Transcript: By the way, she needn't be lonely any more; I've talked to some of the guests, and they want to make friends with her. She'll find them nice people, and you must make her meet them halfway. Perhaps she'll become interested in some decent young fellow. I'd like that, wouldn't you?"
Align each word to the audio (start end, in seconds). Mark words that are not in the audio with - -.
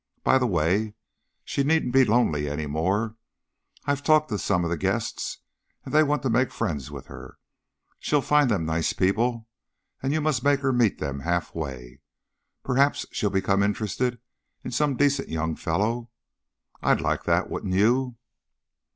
By 0.23 0.39
the 0.39 0.47
way, 0.47 0.95
she 1.45 1.63
needn't 1.63 1.93
be 1.93 2.03
lonely 2.05 2.49
any 2.49 2.65
more; 2.65 3.17
I've 3.85 4.01
talked 4.01 4.29
to 4.29 4.39
some 4.39 4.63
of 4.63 4.71
the 4.71 4.75
guests, 4.75 5.37
and 5.85 5.93
they 5.93 6.01
want 6.01 6.23
to 6.23 6.29
make 6.31 6.51
friends 6.51 6.89
with 6.89 7.05
her. 7.05 7.37
She'll 7.99 8.23
find 8.23 8.49
them 8.49 8.65
nice 8.65 8.93
people, 8.93 9.47
and 10.01 10.11
you 10.11 10.19
must 10.19 10.43
make 10.43 10.61
her 10.61 10.73
meet 10.73 10.97
them 10.97 11.19
halfway. 11.19 11.99
Perhaps 12.63 13.05
she'll 13.11 13.29
become 13.29 13.61
interested 13.61 14.17
in 14.63 14.71
some 14.71 14.95
decent 14.97 15.29
young 15.29 15.55
fellow. 15.55 16.09
I'd 16.81 16.99
like 16.99 17.25
that, 17.25 17.47
wouldn't 17.51 17.75
you?" 17.75 18.15